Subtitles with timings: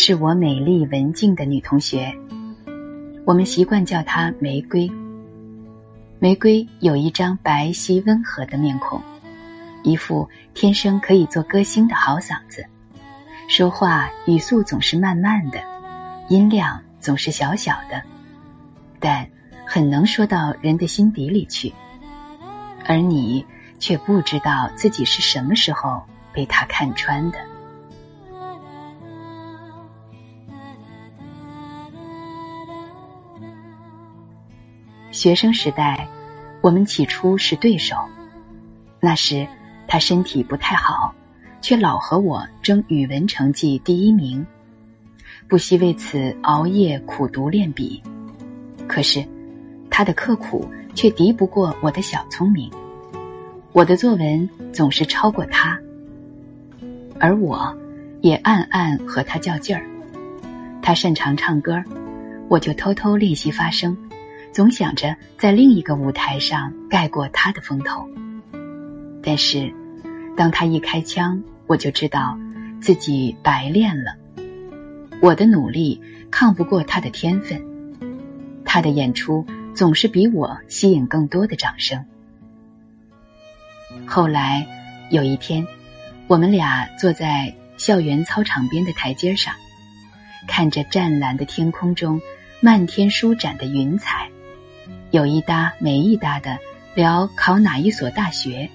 [0.00, 2.14] 是我美丽文静的女同学，
[3.26, 4.88] 我们习惯叫她玫瑰。
[6.20, 9.02] 玫瑰有一张白皙温和的面孔，
[9.82, 12.64] 一副天生可以做歌星的好嗓子，
[13.48, 15.58] 说话语速总是慢慢的，
[16.28, 18.00] 音量总是小小的，
[19.00, 19.28] 但
[19.66, 21.74] 很能说到人的心底里去。
[22.86, 23.44] 而你
[23.80, 26.00] 却不知道自己是什么时候
[26.32, 27.38] 被他看穿的。
[35.18, 36.06] 学生时代，
[36.60, 37.96] 我们起初是对手。
[39.00, 39.44] 那时
[39.88, 41.12] 他身体不太好，
[41.60, 44.46] 却老和我争语文成绩第一名，
[45.48, 48.00] 不惜为此熬夜苦读练笔。
[48.86, 49.26] 可是
[49.90, 52.70] 他的刻苦却敌不过我的小聪明。
[53.72, 55.76] 我的作文总是超过他，
[57.18, 57.76] 而我
[58.20, 59.84] 也暗暗和他较劲儿。
[60.80, 61.82] 他擅长唱歌，
[62.48, 63.98] 我就偷偷练习发声。
[64.52, 68.08] 总想着在另一个舞台上盖过他的风头，
[69.22, 69.72] 但是
[70.36, 72.36] 当他一开枪，我就知道
[72.80, 74.16] 自己白练了。
[75.20, 77.62] 我的努力抗不过他的天分，
[78.64, 82.04] 他的演出总是比我吸引更多的掌声。
[84.06, 84.66] 后来
[85.10, 85.66] 有一天，
[86.26, 89.54] 我们俩坐在校园操场边的台阶上，
[90.48, 92.20] 看着湛蓝的天空中
[92.60, 94.30] 漫天舒展的云彩。
[95.10, 96.58] 有一搭没一搭的
[96.94, 98.68] 聊考哪一所大学，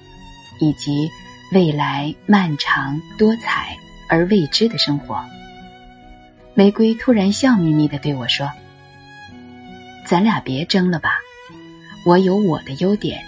[0.58, 1.10] 以及
[1.52, 3.76] 未来漫长多彩
[4.08, 5.24] 而未知的生活。
[6.54, 8.50] 玫瑰突然笑眯眯的对我说
[10.06, 11.18] ：“咱俩别争了吧，
[12.04, 13.24] 我有我的优点，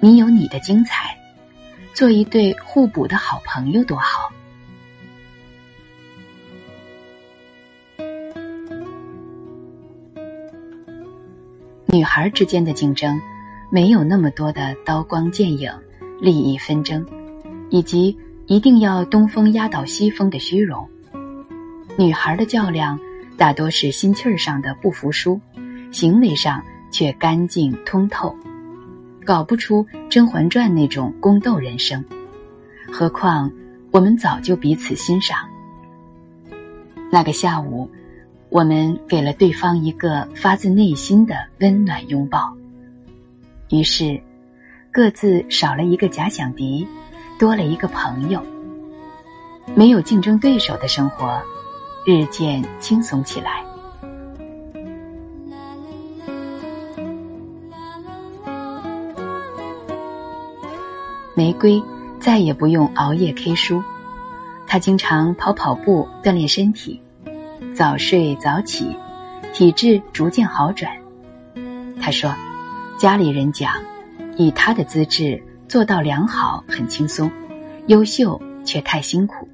[0.00, 1.16] 你有你的精彩，
[1.94, 4.32] 做一对互补的好朋友多好。”
[11.90, 13.18] 女孩之间的竞争，
[13.70, 15.72] 没有那么多的刀光剑影、
[16.20, 17.02] 利益纷争，
[17.70, 20.86] 以及一定要东风压倒西风的虚荣。
[21.96, 23.00] 女孩的较量
[23.38, 25.40] 大多是心气儿上的不服输，
[25.90, 28.36] 行为上却干净通透，
[29.24, 32.04] 搞不出《甄嬛传》那种宫斗人生。
[32.92, 33.50] 何况
[33.90, 35.38] 我们早就彼此欣赏。
[37.10, 37.90] 那个下午。
[38.50, 42.52] 我们给了对方一个发自内心的温暖拥抱，
[43.70, 44.18] 于是
[44.90, 46.86] 各自少了一个假想敌，
[47.38, 48.42] 多了一个朋友。
[49.74, 51.40] 没有竞争对手的生活，
[52.06, 53.62] 日渐轻松起来。
[61.34, 61.80] 玫瑰
[62.18, 63.82] 再也不用熬夜 K 书，
[64.66, 67.00] 她经常跑跑步锻炼身体。
[67.78, 68.96] 早睡早起，
[69.54, 70.98] 体质逐渐好转。
[72.02, 72.34] 他说
[72.98, 73.72] ：“家里人讲，
[74.36, 77.30] 以他的资质做到良好很轻松，
[77.86, 79.48] 优秀却太辛苦，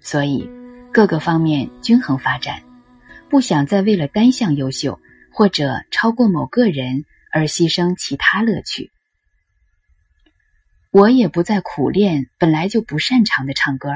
[0.00, 0.48] 所以
[0.90, 2.62] 各个方面均衡发展，
[3.28, 4.98] 不想再为了单项优秀
[5.30, 8.90] 或者超过某个人而牺牲其他乐趣。
[10.90, 13.90] 我也不再苦练本来就不擅长的唱歌。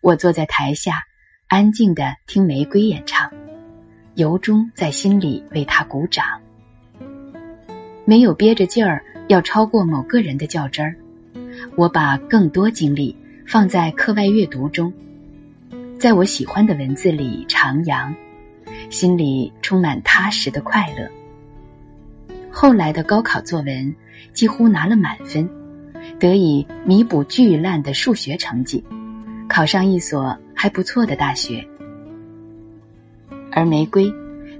[0.00, 1.02] 我坐在台下。”
[1.46, 3.30] 安静的听玫瑰演唱，
[4.14, 6.24] 由衷在心里为他鼓掌。
[8.06, 10.96] 没有憋着劲儿要超过某个人的较真儿，
[11.76, 13.14] 我把更多精力
[13.46, 14.92] 放在课外阅读中，
[15.98, 18.12] 在我喜欢的文字里徜徉，
[18.90, 21.08] 心里充满踏实的快乐。
[22.50, 23.94] 后来的高考作文
[24.32, 25.48] 几乎拿了满分，
[26.18, 28.82] 得以弥补巨烂的数学成绩，
[29.46, 30.36] 考上一所。
[30.54, 31.66] 还不错的大学，
[33.52, 34.10] 而玫瑰，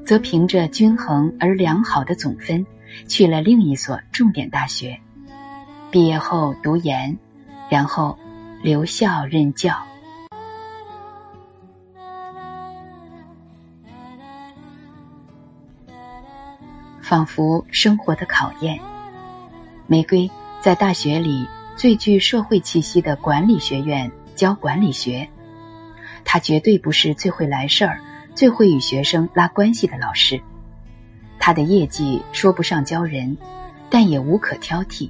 [0.05, 2.67] 则凭着均衡而良好的总分，
[3.09, 5.01] 去了另一所重点大学，
[5.91, 7.17] 毕业后读研，
[7.71, 8.19] 然后
[8.63, 9.75] 留校任教。
[17.01, 18.79] 仿佛生活的考验，
[19.87, 20.31] 玫瑰
[20.61, 21.47] 在大学里
[21.77, 25.29] 最具社会气息的管理学院教管理学。
[26.25, 28.01] 他绝对不是最会来事儿、
[28.35, 30.41] 最会与学生拉关系的老师，
[31.39, 33.37] 他的业绩说不上骄人，
[33.91, 35.09] 但也无可挑剔。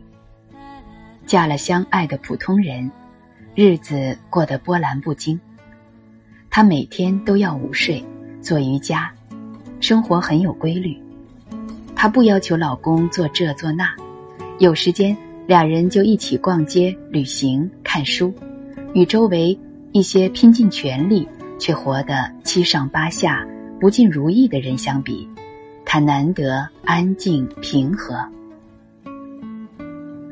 [1.26, 2.90] 嫁了相爱的普通人，
[3.54, 5.40] 日子过得波澜不惊。
[6.50, 8.04] 他每天都要午睡、
[8.42, 9.10] 做瑜伽，
[9.80, 11.00] 生活很有规律。
[11.96, 13.88] 他不要求老公做这做那，
[14.58, 18.34] 有时间俩人就一起逛街、旅行、看书，
[18.92, 19.58] 与周围。
[19.94, 23.46] 一些拼尽全力却活得七上八下、
[23.78, 25.28] 不尽如意的人相比，
[25.86, 28.16] 他难得安静平和。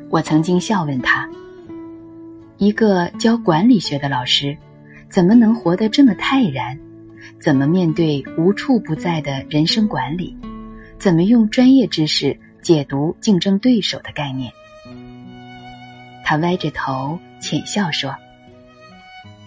[0.09, 1.29] 我曾经笑问他：
[2.57, 4.57] 一个教管理学的老师，
[5.07, 6.77] 怎么能活得这么泰然？
[7.39, 10.35] 怎么面对无处不在的人生管理？
[10.99, 14.51] 怎么用专业知识解读竞争对手的概念？
[16.25, 18.13] 他歪着头浅笑说：“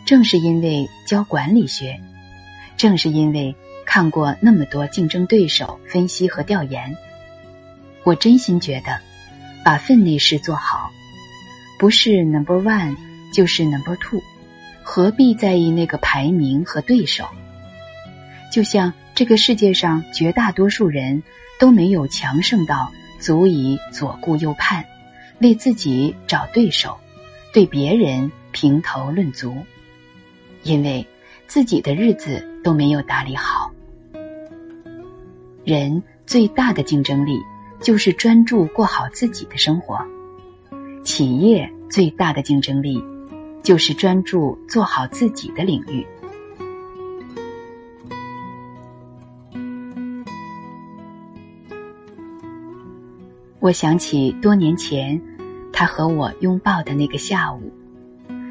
[0.07, 2.01] 正是因为教管理学，
[2.77, 6.97] 正是因为看过那么多竞争对手分析和调研，
[8.05, 9.01] 我真心觉得，
[9.65, 10.91] 把分内事做好，
[11.79, 12.97] 不是 number one
[13.35, 14.23] 就是 number two，
[14.85, 17.29] 何必在意那个排名和对手？
[18.53, 21.25] 就像这个世界上绝大多数人
[21.59, 24.87] 都没有强盛到足以左顾右盼。”
[25.39, 26.97] 为自己找对手，
[27.53, 29.67] 对别人评头论足，
[30.67, 31.07] 因为
[31.47, 33.71] 自己的日子都没有打理好。
[35.65, 37.39] 人最大的竞争力
[37.81, 39.97] 就是专注过好自己的生活，
[41.05, 43.01] 企业最大的竞争力
[43.63, 46.05] 就是专注做好自己的领域。
[53.61, 55.21] 我想起多年前，
[55.73, 57.73] 他和我拥抱的那个下午，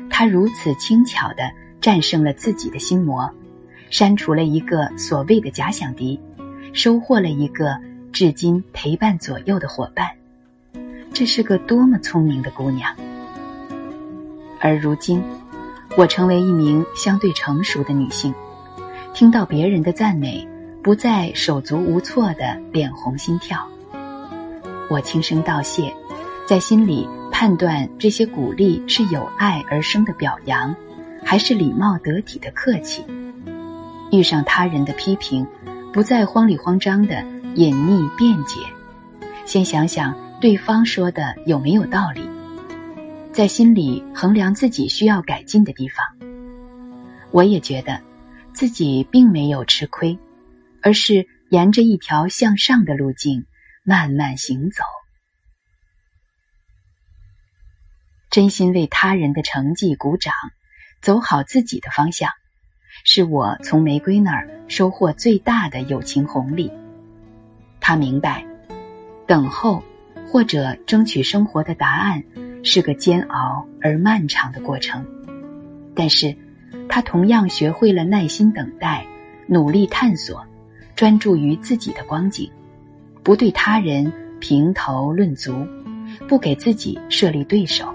[0.09, 1.49] 他如此轻巧的
[1.85, 3.29] 战胜了自己的心魔，
[3.91, 6.19] 删除了一个所谓的假想敌，
[6.73, 7.77] 收获了一个
[8.11, 10.09] 至今陪伴左右的伙伴。
[11.13, 12.91] 这是个多么聪明的姑娘！
[14.59, 15.21] 而如今，
[15.95, 18.33] 我成为一名相对成熟的女性，
[19.13, 20.47] 听到别人的赞美，
[20.81, 23.63] 不再手足无措的脸红心跳。
[24.89, 25.93] 我轻声道谢，
[26.47, 30.75] 在心里判断这些鼓励是有爱而生的表扬，
[31.25, 33.03] 还是礼貌得体的客气。
[34.11, 35.45] 遇上他人的批评，
[35.91, 37.21] 不再慌里慌张的
[37.55, 38.59] 隐匿辩解，
[39.45, 42.21] 先想想对方说的有没有道理，
[43.33, 46.05] 在心里衡量自己需要改进的地方。
[47.31, 47.99] 我也觉得，
[48.53, 50.17] 自己并没有吃亏，
[50.81, 53.45] 而是沿着一条向上的路径。
[53.87, 54.81] 慢慢行走，
[58.31, 60.33] 真心为他人的成绩鼓掌，
[61.05, 62.31] 走好自己的方向，
[63.03, 66.71] 是我从玫瑰那儿收获最大的友情红利。
[67.79, 68.43] 他明白，
[69.27, 69.83] 等候
[70.27, 72.23] 或者争取生活的答案
[72.63, 75.05] 是个煎熬而漫长的过程，
[75.93, 76.35] 但是，
[76.89, 79.05] 他同样学会了耐心等待，
[79.45, 80.43] 努力探索，
[80.95, 82.49] 专注于自己的光景。
[83.21, 85.67] 不对他人评头论足，
[86.27, 87.93] 不给自己设立对手，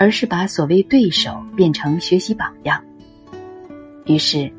[0.00, 2.82] 而是把所谓对手变成学习榜样。
[4.06, 4.50] 于是，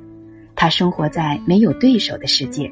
[0.56, 2.72] 他生活在没有对手的世界，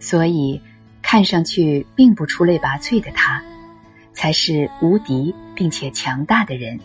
[0.00, 0.60] 所以
[1.00, 3.40] 看上去并不出类拔萃的他，
[4.12, 6.76] 才是无敌并且强大的人。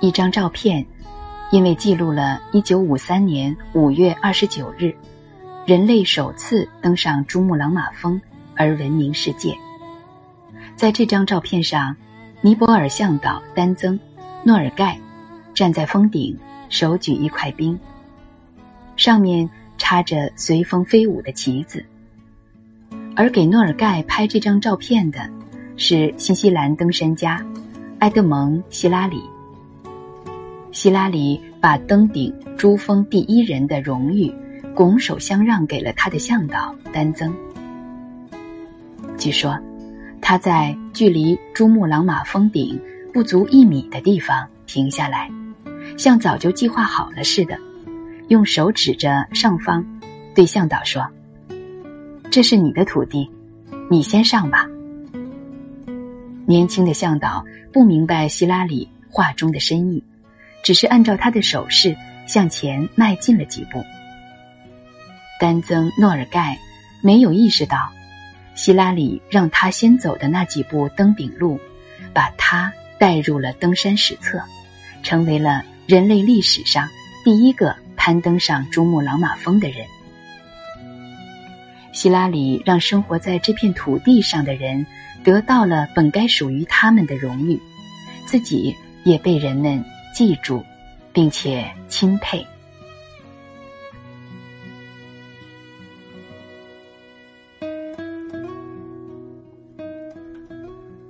[0.00, 0.84] 一张照片，
[1.52, 4.94] 因为记录了1953年5月29日，
[5.64, 8.20] 人类首次登上珠穆朗玛峰
[8.56, 9.56] 而闻名世界。
[10.74, 11.94] 在这张照片上，
[12.40, 13.96] 尼泊尔向导丹增·
[14.42, 14.98] 诺尔盖
[15.54, 16.36] 站在峰顶，
[16.68, 17.78] 手举一块冰，
[18.96, 19.48] 上面
[19.78, 21.84] 插着随风飞舞的旗子。
[23.14, 25.30] 而给诺尔盖拍这张照片的，
[25.76, 27.40] 是新西兰登山家
[28.00, 29.22] 埃德蒙·希拉里。
[30.76, 34.30] 希拉里把登顶珠峰第一人的荣誉
[34.74, 37.34] 拱手相让给了他的向导丹增。
[39.16, 39.58] 据说，
[40.20, 42.78] 他在距离珠穆朗玛峰顶
[43.10, 45.30] 不足一米的地方停下来，
[45.96, 47.58] 像早就计划好了似的，
[48.28, 49.82] 用手指着上方，
[50.34, 51.06] 对向导说
[52.30, 53.30] ：“这是你的土地，
[53.90, 54.68] 你先上吧。”
[56.44, 60.04] 年轻的向导不明白希拉里话中的深意。
[60.66, 61.96] 只是按照他的手势
[62.26, 63.84] 向前迈进了几步。
[65.38, 66.58] 丹增诺尔盖
[67.04, 67.92] 没有意识到，
[68.56, 71.60] 希拉里让他先走的那几步登顶路，
[72.12, 74.42] 把他带入了登山史册，
[75.04, 76.88] 成为了人类历史上
[77.24, 79.86] 第一个攀登上珠穆朗玛峰的人。
[81.92, 84.84] 希拉里让生活在这片土地上的人
[85.22, 87.62] 得到了本该属于他们的荣誉，
[88.26, 89.84] 自己也被人们。
[90.16, 90.64] 记住
[91.12, 92.46] 并且钦佩。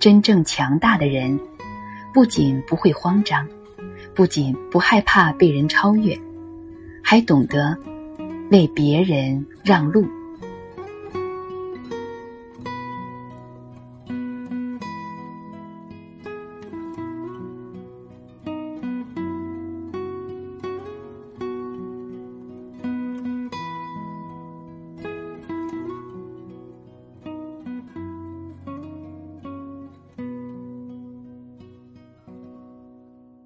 [0.01, 1.39] 真正强大的人
[2.13, 3.47] 不仅不会慌张
[4.13, 6.19] 不仅不害怕被人超越
[7.01, 7.79] 还懂得
[8.51, 10.05] 为别人让路。